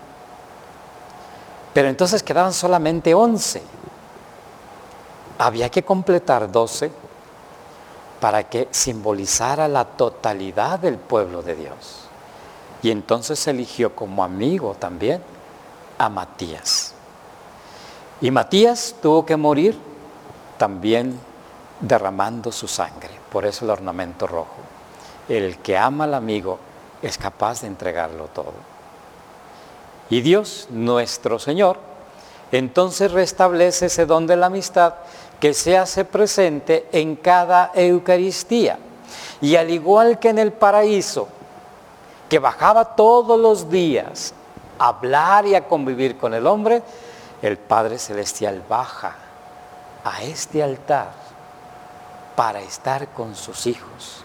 Pero 1.74 1.90
entonces 1.90 2.24
quedaban 2.24 2.54
solamente 2.54 3.14
11. 3.14 3.62
Había 5.40 5.70
que 5.70 5.84
completar 5.84 6.50
12 6.50 6.90
para 8.22 8.48
que 8.48 8.70
simbolizara 8.72 9.68
la 9.68 9.84
totalidad 9.84 10.80
del 10.80 10.98
pueblo 10.98 11.44
de 11.44 11.56
Dios. 11.56 12.08
Y 12.82 12.92
entonces 12.92 13.46
eligió 13.48 13.94
como 13.94 14.24
amigo 14.24 14.74
también 14.80 15.22
a 15.98 16.10
Matías. 16.10 16.94
Y 18.22 18.32
Matías 18.32 18.96
tuvo 19.02 19.26
que 19.26 19.38
morir 19.38 19.78
también 20.58 21.20
derramando 21.80 22.52
su 22.52 22.68
sangre. 22.68 23.12
Por 23.32 23.46
eso 23.46 23.66
el 23.66 23.72
ornamento 23.72 24.26
rojo. 24.28 24.56
El 25.30 25.58
que 25.60 25.78
ama 25.78 26.06
al 26.06 26.14
amigo 26.14 26.58
es 27.02 27.18
capaz 27.18 27.62
de 27.62 27.68
entregarlo 27.68 28.26
todo. 28.34 28.54
Y 30.10 30.22
Dios, 30.22 30.68
nuestro 30.72 31.38
Señor, 31.38 31.78
entonces 32.52 33.12
restablece 33.12 33.88
ese 33.88 34.06
don 34.06 34.26
de 34.26 34.38
la 34.38 34.46
amistad 34.48 34.96
que 35.40 35.54
se 35.54 35.78
hace 35.78 36.06
presente 36.06 36.88
en 36.92 37.18
cada 37.18 37.72
Eucaristía. 37.76 38.80
Y 39.42 39.56
al 39.56 39.70
igual 39.70 40.18
que 40.18 40.30
en 40.30 40.40
el 40.40 40.54
paraíso, 40.54 41.28
que 42.30 42.40
bajaba 42.40 42.96
todos 42.96 43.40
los 43.40 43.70
días 43.70 44.34
hablar 44.80 45.46
y 45.46 45.56
a 45.56 45.68
convivir 45.68 46.18
con 46.18 46.34
el 46.34 46.48
hombre, 46.48 46.82
el 47.42 47.58
Padre 47.58 48.00
Celestial 48.00 48.64
baja 48.68 49.16
a 50.04 50.24
este 50.24 50.64
altar 50.64 51.12
para 52.36 52.62
estar 52.62 53.08
con 53.10 53.36
sus 53.36 53.68
hijos, 53.68 54.24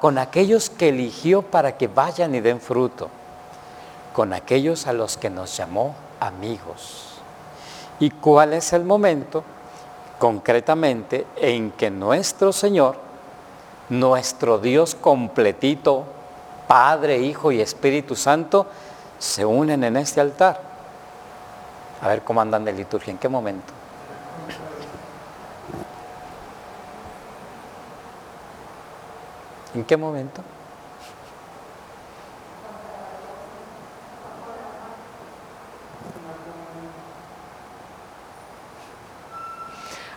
con 0.00 0.18
aquellos 0.18 0.70
que 0.70 0.88
eligió 0.88 1.42
para 1.42 1.76
que 1.76 1.88
vayan 1.88 2.34
y 2.34 2.40
den 2.40 2.60
fruto, 2.60 3.08
con 4.12 4.32
aquellos 4.32 4.86
a 4.86 4.92
los 4.92 5.16
que 5.16 5.30
nos 5.30 5.56
llamó 5.56 5.94
amigos. 6.20 7.20
¿Y 8.00 8.10
cuál 8.10 8.52
es 8.52 8.72
el 8.72 8.84
momento? 8.84 9.42
Concretamente 10.18 11.26
en 11.36 11.70
que 11.70 11.90
nuestro 11.90 12.52
Señor, 12.52 12.96
nuestro 13.88 14.58
Dios 14.58 14.94
completito, 14.94 16.04
Padre, 16.66 17.18
Hijo 17.18 17.50
y 17.50 17.60
Espíritu 17.60 18.14
Santo, 18.14 18.66
se 19.18 19.44
unen 19.44 19.84
en 19.84 19.96
este 19.96 20.20
altar. 20.20 20.60
A 22.00 22.08
ver 22.08 22.22
cómo 22.22 22.40
andan 22.40 22.64
de 22.64 22.72
liturgia, 22.72 23.10
¿en 23.10 23.18
qué 23.18 23.28
momento? 23.28 23.72
¿En 29.74 29.84
qué 29.84 29.96
momento? 29.96 30.42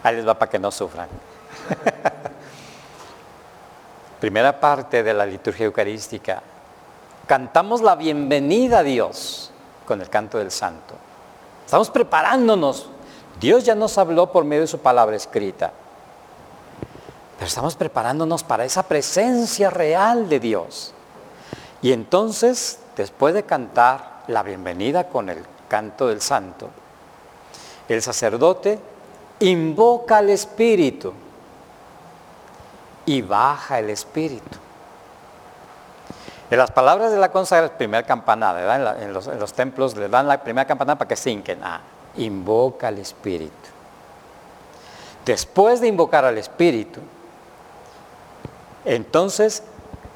Ahí 0.03 0.15
les 0.15 0.27
va 0.27 0.34
para 0.34 0.50
que 0.50 0.58
no 0.58 0.72
sufran. 0.72 1.08
Primera 4.20 4.60
parte 4.60 5.03
de 5.03 5.13
la 5.13 5.25
liturgia 5.25 5.65
eucarística. 5.65 6.41
Cantamos 7.28 7.82
la 7.82 7.96
bienvenida 7.96 8.80
a 8.80 8.84
Dios 8.84 9.51
con 9.86 10.01
el 10.01 10.10
canto 10.10 10.38
del 10.38 10.51
santo. 10.51 10.96
Estamos 11.66 11.90
preparándonos. 11.90 12.88
Dios 13.40 13.63
ya 13.63 13.75
nos 13.75 13.98
habló 13.98 14.32
por 14.32 14.44
medio 14.44 14.62
de 14.62 14.68
su 14.68 14.80
palabra 14.80 15.16
escrita. 15.16 15.72
Pero 17.38 17.48
estamos 17.48 17.75
preparándonos 17.75 18.44
para 18.44 18.66
esa 18.66 18.84
presencia 18.84 19.70
real 19.70 20.30
de 20.30 20.40
Dios. 20.40 20.94
Y 21.82 21.94
entonces, 21.94 22.80
después 22.96 23.34
de 23.34 23.44
cantar 23.44 24.24
la 24.28 24.44
bienvenida 24.44 25.08
con 25.08 25.30
el 25.30 25.44
canto 25.68 26.08
del 26.08 26.22
santo, 26.22 26.70
el 27.88 28.01
sacerdote 28.01 28.80
invoca 29.40 30.18
al 30.18 30.30
Espíritu 30.30 31.13
y 33.06 33.22
baja 33.22 33.80
el 33.80 33.90
Espíritu. 33.90 34.61
En 36.51 36.58
las 36.58 36.70
palabras 36.70 37.13
de 37.13 37.17
la 37.17 37.31
consagración, 37.31 37.77
primera 37.77 38.05
campanada, 38.05 39.01
en, 39.01 39.13
los, 39.13 39.53
templos 39.53 39.96
le 39.96 40.10
dan 40.10 40.27
la 40.27 40.43
primera 40.43 40.67
campanada 40.67 40.98
para 40.98 41.08
que 41.08 41.15
sinquen. 41.15 41.63
Ah, 41.63 41.79
invoca 42.17 42.89
al 42.89 42.98
Espíritu. 42.98 43.70
después 45.25 45.79
de 45.79 45.88
invocar 45.88 46.25
al 46.25 46.38
Espíritu, 46.38 47.00
entonces 48.84 49.63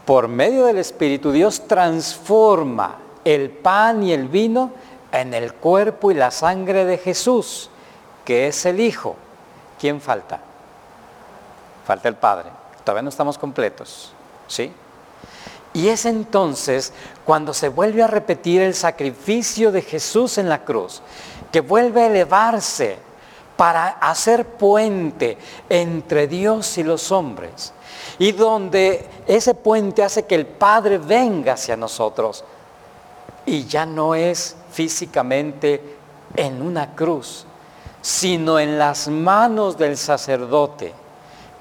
por 0.04 0.28
medio 0.28 0.66
del 0.66 0.78
Espíritu 0.78 1.32
Dios 1.32 1.68
transforma 1.68 2.98
el 3.24 3.50
pan 3.50 4.04
y 4.04 4.12
el 4.12 4.28
vino 4.28 4.72
en 5.14 5.34
el 5.34 5.54
cuerpo 5.54 6.12
y 6.12 6.16
la 6.16 6.32
sangre 6.32 6.84
de 6.84 6.98
Jesús, 6.98 7.70
que 8.26 8.48
es 8.48 8.66
el 8.66 8.82
Hijo. 8.82 9.16
¿Quién 9.80 10.02
falta? 10.02 10.42
Falta 11.86 12.10
el 12.10 12.16
Padre. 12.16 12.50
Todavía 12.84 13.04
no 13.04 13.10
estamos 13.10 13.38
completos. 13.38 14.12
¿Sí? 14.48 14.74
Y 15.76 15.90
es 15.90 16.06
entonces 16.06 16.94
cuando 17.26 17.54
se 17.54 17.68
vuelve 17.68 18.02
a 18.02 18.08
repetir 18.08 18.62
el 18.62 18.74
sacrificio 18.74 19.74
de 19.74 19.82
Jesús 19.82 20.38
en 20.38 20.48
la 20.48 20.64
cruz, 20.64 21.02
que 21.52 21.60
vuelve 21.60 22.04
a 22.04 22.08
elevarse 22.08 22.98
para 23.58 23.90
hacer 23.90 24.46
puente 24.46 25.38
entre 25.68 26.28
Dios 26.28 26.78
y 26.78 26.84
los 26.84 27.12
hombres. 27.12 27.74
Y 28.18 28.32
donde 28.32 29.06
ese 29.28 29.54
puente 29.54 30.02
hace 30.02 30.24
que 30.24 30.36
el 30.36 30.46
Padre 30.48 30.98
venga 30.98 31.54
hacia 31.54 31.76
nosotros. 31.76 32.46
Y 33.46 33.66
ya 33.66 33.86
no 33.86 34.16
es 34.16 34.56
físicamente 34.72 35.98
en 36.38 36.62
una 36.62 36.96
cruz, 36.96 37.46
sino 38.02 38.60
en 38.60 38.80
las 38.80 39.10
manos 39.10 39.78
del 39.78 39.98
sacerdote, 39.98 40.94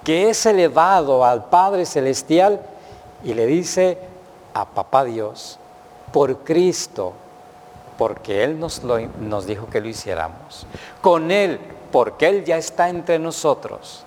que 0.04 0.30
es 0.30 0.46
elevado 0.46 1.24
al 1.24 1.46
Padre 1.46 1.84
Celestial 1.84 2.60
y 3.24 3.34
le 3.34 3.46
dice 3.46 3.98
a 4.52 4.66
Papá 4.66 5.04
Dios, 5.04 5.58
por 6.12 6.38
Cristo, 6.44 7.12
porque 7.98 8.44
Él 8.44 8.58
nos, 8.60 8.84
lo, 8.84 9.00
nos 9.00 9.46
dijo 9.46 9.68
que 9.68 9.80
lo 9.80 9.88
hiciéramos, 9.88 10.66
con 11.00 11.30
Él, 11.30 11.58
porque 11.90 12.28
Él 12.28 12.44
ya 12.44 12.56
está 12.56 12.88
entre 12.88 13.18
nosotros, 13.18 14.04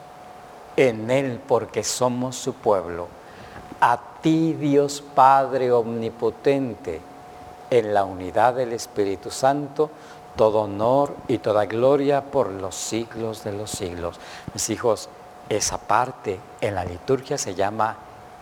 en 0.76 1.10
Él, 1.10 1.42
porque 1.48 1.84
somos 1.84 2.36
su 2.36 2.54
pueblo, 2.54 3.08
a 3.82 4.00
ti 4.22 4.54
Dios 4.54 5.04
Padre 5.14 5.72
Omnipotente, 5.72 7.02
en 7.70 7.94
la 7.94 8.06
unidad 8.06 8.54
del 8.54 8.72
Espíritu 8.72 9.30
Santo, 9.30 9.90
todo 10.38 10.62
honor 10.62 11.16
y 11.28 11.40
toda 11.40 11.66
gloria 11.66 12.24
por 12.24 12.50
los 12.50 12.76
siglos 12.76 13.44
de 13.44 13.52
los 13.52 13.72
siglos. 13.72 14.20
Mis 14.54 14.70
hijos, 14.70 15.10
esa 15.50 15.78
parte 15.78 16.40
en 16.62 16.76
la 16.76 16.86
liturgia 16.86 17.38
se 17.38 17.56
llama 17.56 17.98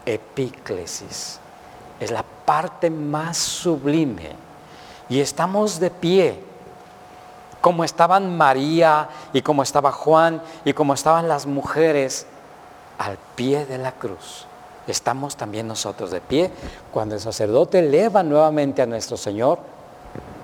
epíclesis. 0.05 1.39
Es 1.99 2.11
la 2.11 2.23
parte 2.45 2.89
más 2.89 3.37
sublime. 3.37 4.31
Y 5.09 5.19
estamos 5.19 5.79
de 5.79 5.91
pie, 5.91 6.39
como 7.61 7.83
estaban 7.83 8.37
María 8.37 9.09
y 9.33 9.41
como 9.41 9.63
estaba 9.63 9.91
Juan 9.91 10.41
y 10.63 10.73
como 10.73 10.93
estaban 10.93 11.27
las 11.27 11.45
mujeres 11.45 12.27
al 12.97 13.17
pie 13.35 13.65
de 13.65 13.77
la 13.77 13.91
cruz. 13.91 14.45
Estamos 14.87 15.35
también 15.35 15.67
nosotros 15.67 16.11
de 16.11 16.21
pie 16.21 16.51
cuando 16.91 17.15
el 17.15 17.21
sacerdote 17.21 17.79
eleva 17.79 18.21
nuevamente 18.23 18.81
a 18.81 18.85
nuestro 18.85 19.17
Señor, 19.17 19.59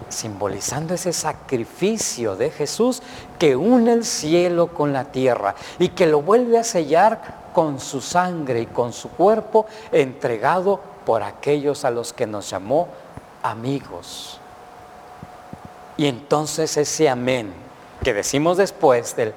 simbolizando 0.10 0.94
ese 0.94 1.14
sacrificio 1.14 2.36
de 2.36 2.50
Jesús 2.50 3.02
que 3.38 3.56
une 3.56 3.94
el 3.94 4.04
cielo 4.04 4.68
con 4.68 4.94
la 4.94 5.06
tierra 5.06 5.56
y 5.80 5.90
que 5.90 6.08
lo 6.08 6.22
vuelve 6.22 6.58
a 6.58 6.64
sellar 6.64 7.41
con 7.54 7.80
su 7.80 8.02
sangre 8.02 8.62
y 8.62 8.66
con 8.68 8.94
su 8.94 9.10
cuerpo 9.10 9.66
entregado 9.92 10.80
por 11.06 11.24
aquellos 11.24 11.86
a 11.86 11.92
los 11.92 12.14
que 12.14 12.28
nos 12.28 12.50
llamó 12.50 12.88
amigos. 13.44 14.40
Y 15.98 16.08
entonces 16.08 16.78
ese 16.78 17.10
amén 17.10 17.54
que 18.04 18.14
decimos 18.14 18.58
después 18.58 19.16
de, 19.16 19.34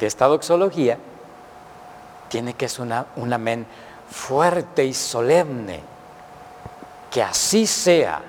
esta 0.00 0.26
doxología, 0.26 0.98
tiene 2.28 2.54
que 2.54 2.68
ser 2.68 2.86
un 3.16 3.32
amén 3.32 3.66
fuerte 4.10 4.84
y 4.84 4.94
solemne. 4.94 5.80
Que 7.10 7.22
así 7.22 7.66
sea, 7.66 8.22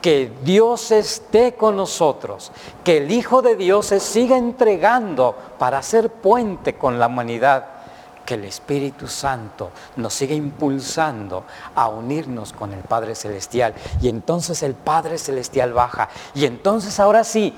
que 0.00 0.32
Dios 0.42 0.90
esté 0.92 1.54
con 1.54 1.76
nosotros, 1.76 2.52
que 2.84 2.98
el 2.98 3.10
Hijo 3.10 3.42
de 3.42 3.56
Dios 3.56 3.86
se 3.86 4.00
siga 4.00 4.36
entregando 4.36 5.36
para 5.58 5.78
hacer 5.78 6.10
puente 6.10 6.76
con 6.76 6.98
la 6.98 7.06
humanidad 7.06 7.79
que 8.24 8.34
el 8.34 8.44
Espíritu 8.44 9.08
Santo 9.08 9.70
nos 9.96 10.14
siga 10.14 10.34
impulsando 10.34 11.44
a 11.74 11.88
unirnos 11.88 12.52
con 12.52 12.72
el 12.72 12.80
Padre 12.80 13.14
Celestial. 13.14 13.74
Y 14.00 14.08
entonces 14.08 14.62
el 14.62 14.74
Padre 14.74 15.18
Celestial 15.18 15.72
baja. 15.72 16.08
Y 16.34 16.44
entonces 16.44 17.00
ahora 17.00 17.24
sí, 17.24 17.54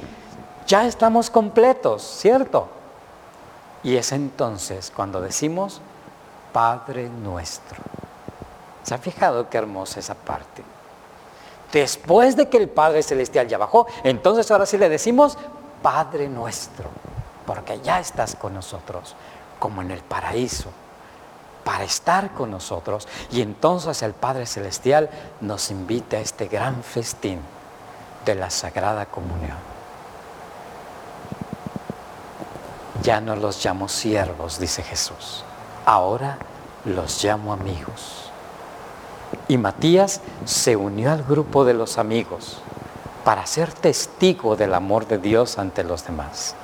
ya 0.66 0.86
estamos 0.86 1.30
completos, 1.30 2.02
¿cierto? 2.02 2.68
Y 3.82 3.96
es 3.96 4.12
entonces 4.12 4.92
cuando 4.94 5.20
decimos, 5.20 5.80
Padre 6.52 7.08
nuestro. 7.08 7.78
¿Se 8.82 8.94
ha 8.94 8.98
fijado 8.98 9.48
qué 9.48 9.58
hermosa 9.58 10.00
esa 10.00 10.14
parte? 10.14 10.62
Después 11.72 12.36
de 12.36 12.48
que 12.48 12.58
el 12.58 12.68
Padre 12.68 13.02
Celestial 13.02 13.48
ya 13.48 13.58
bajó, 13.58 13.86
entonces 14.04 14.50
ahora 14.50 14.66
sí 14.66 14.76
le 14.76 14.88
decimos, 14.88 15.38
Padre 15.82 16.28
nuestro, 16.28 16.90
porque 17.46 17.80
ya 17.80 17.98
estás 17.98 18.36
con 18.36 18.54
nosotros 18.54 19.16
como 19.62 19.80
en 19.80 19.92
el 19.92 20.00
paraíso, 20.00 20.70
para 21.62 21.84
estar 21.84 22.32
con 22.32 22.50
nosotros. 22.50 23.06
Y 23.30 23.42
entonces 23.42 24.02
el 24.02 24.12
Padre 24.12 24.44
Celestial 24.44 25.08
nos 25.40 25.70
invita 25.70 26.16
a 26.16 26.20
este 26.20 26.48
gran 26.48 26.82
festín 26.82 27.38
de 28.24 28.34
la 28.34 28.50
Sagrada 28.50 29.06
Comunión. 29.06 29.56
Ya 33.04 33.20
no 33.20 33.36
los 33.36 33.64
llamo 33.64 33.86
siervos, 33.86 34.58
dice 34.58 34.82
Jesús. 34.82 35.44
Ahora 35.86 36.38
los 36.84 37.22
llamo 37.22 37.52
amigos. 37.52 38.32
Y 39.46 39.58
Matías 39.58 40.22
se 40.44 40.74
unió 40.74 41.12
al 41.12 41.22
grupo 41.22 41.64
de 41.64 41.74
los 41.74 41.98
amigos 41.98 42.58
para 43.24 43.46
ser 43.46 43.72
testigo 43.72 44.56
del 44.56 44.74
amor 44.74 45.06
de 45.06 45.18
Dios 45.18 45.56
ante 45.56 45.84
los 45.84 46.04
demás. 46.04 46.56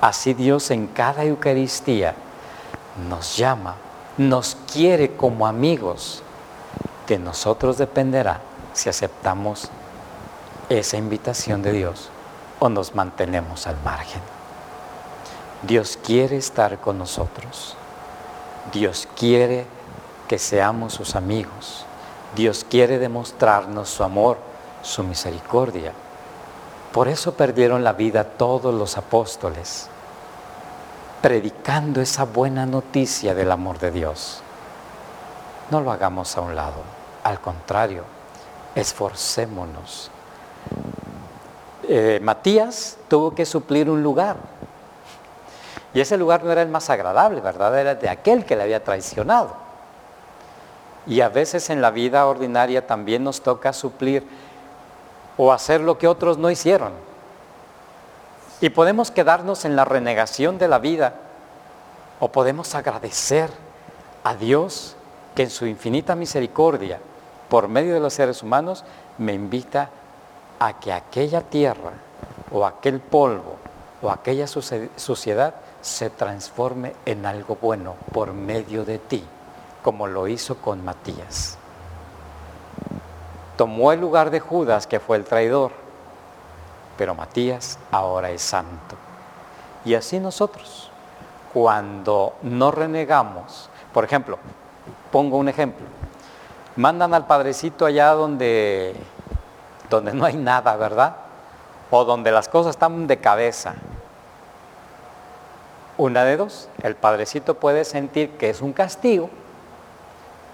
Así 0.00 0.32
Dios 0.32 0.70
en 0.70 0.86
cada 0.86 1.24
Eucaristía 1.24 2.14
nos 3.08 3.36
llama, 3.36 3.76
nos 4.16 4.56
quiere 4.72 5.16
como 5.16 5.46
amigos. 5.46 6.22
De 7.06 7.18
nosotros 7.18 7.78
dependerá 7.78 8.40
si 8.72 8.88
aceptamos 8.88 9.70
esa 10.68 10.96
invitación 10.96 11.62
de 11.62 11.72
Dios 11.72 12.08
o 12.58 12.68
nos 12.68 12.94
mantenemos 12.94 13.66
al 13.66 13.76
margen. 13.84 14.22
Dios 15.62 15.98
quiere 16.02 16.36
estar 16.36 16.78
con 16.78 16.98
nosotros. 16.98 17.76
Dios 18.72 19.08
quiere 19.16 19.66
que 20.28 20.38
seamos 20.38 20.92
sus 20.94 21.16
amigos. 21.16 21.84
Dios 22.36 22.64
quiere 22.68 22.98
demostrarnos 22.98 23.88
su 23.88 24.04
amor, 24.04 24.38
su 24.82 25.02
misericordia. 25.02 25.92
Por 26.92 27.08
eso 27.08 27.34
perdieron 27.34 27.82
la 27.82 27.92
vida 27.92 28.24
todos 28.24 28.72
los 28.72 28.96
apóstoles 28.96 29.88
predicando 31.20 32.00
esa 32.00 32.24
buena 32.24 32.66
noticia 32.66 33.34
del 33.34 33.50
amor 33.50 33.78
de 33.78 33.90
Dios. 33.90 34.42
No 35.70 35.80
lo 35.80 35.92
hagamos 35.92 36.36
a 36.36 36.40
un 36.40 36.56
lado, 36.56 36.82
al 37.22 37.40
contrario, 37.40 38.04
esforcémonos. 38.74 40.10
Eh, 41.88 42.20
Matías 42.22 42.96
tuvo 43.08 43.34
que 43.34 43.44
suplir 43.44 43.90
un 43.90 44.02
lugar. 44.02 44.36
Y 45.92 46.00
ese 46.00 46.16
lugar 46.16 46.44
no 46.44 46.52
era 46.52 46.62
el 46.62 46.68
más 46.68 46.88
agradable, 46.88 47.40
¿verdad? 47.40 47.78
Era 47.78 47.94
de 47.94 48.08
aquel 48.08 48.44
que 48.44 48.56
le 48.56 48.62
había 48.62 48.82
traicionado. 48.82 49.54
Y 51.06 51.20
a 51.20 51.28
veces 51.28 51.70
en 51.70 51.82
la 51.82 51.90
vida 51.90 52.26
ordinaria 52.26 52.86
también 52.86 53.24
nos 53.24 53.40
toca 53.40 53.72
suplir 53.72 54.24
o 55.36 55.52
hacer 55.52 55.80
lo 55.80 55.98
que 55.98 56.06
otros 56.06 56.38
no 56.38 56.50
hicieron. 56.50 56.92
Y 58.60 58.70
podemos 58.70 59.10
quedarnos 59.10 59.64
en 59.64 59.74
la 59.74 59.84
renegación 59.84 60.58
de 60.58 60.68
la 60.68 60.78
vida 60.78 61.14
o 62.20 62.28
podemos 62.28 62.74
agradecer 62.74 63.50
a 64.22 64.34
Dios 64.34 64.96
que 65.34 65.44
en 65.44 65.50
su 65.50 65.66
infinita 65.66 66.14
misericordia, 66.14 66.98
por 67.48 67.68
medio 67.68 67.94
de 67.94 68.00
los 68.00 68.12
seres 68.12 68.42
humanos, 68.42 68.84
me 69.16 69.32
invita 69.32 69.88
a 70.58 70.78
que 70.78 70.92
aquella 70.92 71.40
tierra 71.40 71.92
o 72.52 72.66
aquel 72.66 73.00
polvo 73.00 73.56
o 74.02 74.10
aquella 74.10 74.46
suciedad 74.46 75.54
se 75.80 76.10
transforme 76.10 76.94
en 77.06 77.24
algo 77.24 77.56
bueno 77.60 77.94
por 78.12 78.34
medio 78.34 78.84
de 78.84 78.98
ti, 78.98 79.24
como 79.82 80.06
lo 80.06 80.28
hizo 80.28 80.56
con 80.56 80.84
Matías. 80.84 81.56
Tomó 83.56 83.92
el 83.92 84.00
lugar 84.00 84.30
de 84.30 84.40
Judas, 84.40 84.86
que 84.86 85.00
fue 85.00 85.16
el 85.16 85.24
traidor, 85.24 85.72
pero 87.00 87.14
Matías 87.14 87.78
ahora 87.90 88.28
es 88.28 88.42
santo. 88.42 88.94
Y 89.86 89.94
así 89.94 90.20
nosotros, 90.20 90.90
cuando 91.50 92.34
no 92.42 92.70
renegamos, 92.70 93.70
por 93.94 94.04
ejemplo, 94.04 94.38
pongo 95.10 95.38
un 95.38 95.48
ejemplo, 95.48 95.86
mandan 96.76 97.14
al 97.14 97.26
padrecito 97.26 97.86
allá 97.86 98.10
donde, 98.12 98.94
donde 99.88 100.12
no 100.12 100.26
hay 100.26 100.36
nada, 100.36 100.76
¿verdad? 100.76 101.16
O 101.90 102.04
donde 102.04 102.32
las 102.32 102.48
cosas 102.48 102.72
están 102.72 103.06
de 103.06 103.16
cabeza. 103.16 103.76
Una 105.96 106.22
de 106.24 106.36
dos, 106.36 106.68
el 106.82 106.96
padrecito 106.96 107.54
puede 107.54 107.86
sentir 107.86 108.36
que 108.36 108.50
es 108.50 108.60
un 108.60 108.74
castigo 108.74 109.30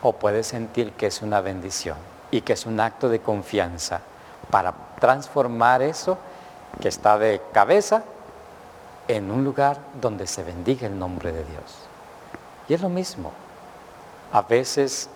o 0.01 0.13
puede 0.13 0.45
sentir 0.45 0.93
que 0.93 1.09
es 1.09 1.23
una 1.23 1.41
bendición 1.41 1.97
y 2.31 2.43
que 2.43 2.53
es 2.53 2.67
un 2.67 2.79
acto 2.79 3.09
de 3.09 3.19
confianza 3.19 4.01
para 4.49 4.73
transformar 5.01 5.83
eso 5.83 6.19
que 6.81 6.89
está 6.89 7.19
de 7.19 7.41
cabeza 7.53 8.05
en 9.09 9.31
un 9.31 9.45
lugar 9.45 9.79
donde 10.01 10.27
se 10.27 10.43
bendiga 10.43 10.87
el 10.87 10.99
nombre 10.99 11.33
de 11.33 11.45
Dios. 11.45 11.87
Y 12.69 12.75
es 12.75 12.81
lo 12.81 12.89
mismo. 12.89 13.33
A 14.33 14.43
veces 14.43 15.09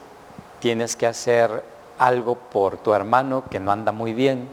tienes 0.61 0.97
que 0.97 1.07
hacer 1.07 1.65
algo 1.99 2.37
por 2.37 2.79
tu 2.79 2.95
hermano 2.95 3.45
que 3.51 3.61
no 3.61 3.73
anda 3.73 3.93
muy 3.93 4.15
bien. 4.15 4.49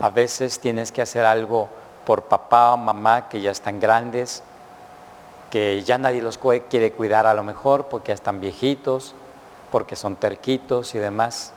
A 0.00 0.10
veces 0.10 0.60
tienes 0.60 0.92
que 0.92 1.02
hacer 1.02 1.24
algo 1.24 1.68
por 2.04 2.24
papá 2.24 2.72
o 2.74 2.76
mamá 2.76 3.28
que 3.28 3.40
ya 3.40 3.50
están 3.50 3.80
grandes, 3.80 4.42
que 5.50 5.82
ya 5.82 5.98
nadie 5.98 6.20
los 6.20 6.38
quiere 6.38 6.92
cuidar 6.92 7.26
a 7.26 7.34
lo 7.34 7.42
mejor 7.42 7.86
porque 7.86 8.08
ya 8.08 8.14
están 8.14 8.40
viejitos, 8.40 9.14
porque 9.70 9.96
son 9.96 10.16
terquitos 10.16 10.94
y 10.94 10.98
demás. 10.98 11.52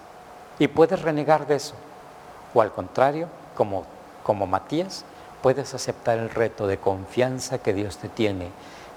Y 0.59 0.67
puedes 0.67 1.01
renegar 1.01 1.45
de 1.47 1.55
eso. 1.55 1.75
O 2.53 2.61
al 2.61 2.71
contrario, 2.71 3.27
como, 3.55 3.85
como 4.27 4.45
Matías, 4.45 5.05
puedes 5.41 5.73
aceptar 5.73 6.17
el 6.17 6.29
reto 6.29 6.67
de 6.67 6.77
confianza 6.77 7.59
que 7.59 7.73
Dios 7.73 7.97
te 7.97 8.09
tiene 8.09 8.49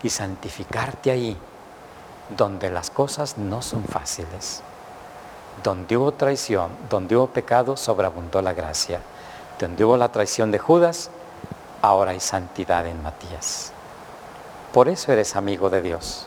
y 0.03 0.11
santificarte 0.11 1.12
ahí, 1.12 1.37
donde 2.37 2.69
las 2.69 2.90
cosas 2.90 3.38
no 3.38 3.62
son 3.62 3.85
fáciles. 3.85 4.61
Donde 5.62 5.97
hubo 5.97 6.11
traición, 6.11 6.71
donde 6.90 7.16
hubo 7.16 7.29
pecado, 7.29 7.77
sobreabundó 7.77 8.43
la 8.43 8.55
gracia. 8.55 9.03
Donde 9.61 9.85
hubo 9.85 9.97
la 9.97 10.11
traición 10.11 10.51
de 10.51 10.59
Judas, 10.59 11.11
ahora 11.81 12.11
hay 12.11 12.21
santidad 12.21 12.85
en 12.88 13.01
Matías. 13.01 13.73
Por 14.73 14.88
eso 14.88 15.12
eres 15.12 15.37
amigo 15.37 15.71
de 15.71 15.81
Dios. 15.81 16.27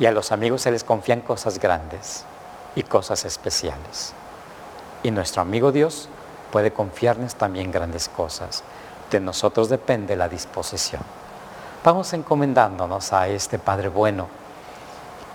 Y 0.00 0.06
a 0.06 0.10
los 0.10 0.32
amigos 0.32 0.62
se 0.62 0.72
les 0.72 0.82
confían 0.82 1.20
cosas 1.20 1.60
grandes 1.60 2.24
y 2.74 2.82
cosas 2.82 3.24
especiales. 3.24 4.12
Y 5.04 5.12
nuestro 5.12 5.40
amigo 5.40 5.70
Dios 5.70 6.08
puede 6.50 6.72
confiarnos 6.72 7.34
también 7.34 7.70
grandes 7.70 8.08
cosas. 8.08 8.62
De 9.10 9.20
nosotros 9.20 9.68
depende 9.68 10.16
la 10.16 10.28
disposición. 10.28 11.02
Vamos 11.84 12.12
encomendándonos 12.12 13.12
a 13.12 13.28
este 13.28 13.58
Padre 13.58 13.88
bueno 13.88 14.26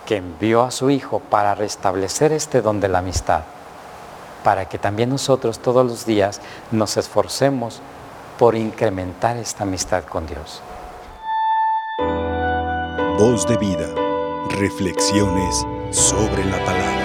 que 0.06 0.17
envió 0.17 0.63
a 0.63 0.71
su 0.71 0.89
Hijo 0.89 1.19
para 1.19 1.56
restablecer 1.56 2.32
este 2.32 2.62
don 2.62 2.82
de 2.82 2.89
la 2.89 3.00
amistad, 3.00 3.43
para 4.43 4.67
que 4.67 4.78
también 4.78 5.10
nosotros 5.10 5.60
todos 5.60 5.86
los 5.86 6.06
días 6.06 6.41
nos 6.71 6.97
esforcemos 6.97 7.82
por 8.38 8.56
incrementar 8.56 9.38
esta 9.38 9.63
amistad 9.63 10.04
con 10.04 10.26
Dios. 10.28 10.62
Voz 13.17 13.45
de 13.47 13.56
vida, 13.58 13.88
reflexiones 14.50 15.65
sobre 15.91 16.43
la 16.45 16.58
palabra. 16.65 17.01